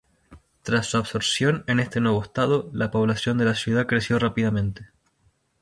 Tras 0.63 0.87
su 0.87 0.97
absorción 0.97 1.63
en 1.67 1.79
este 1.79 2.01
nuevo 2.01 2.23
Estado, 2.23 2.71
la 2.73 2.89
población 2.89 3.37
de 3.37 3.45
la 3.45 3.53
ciudad 3.53 3.85
creció 3.85 4.17
rápidamente. 4.17 4.89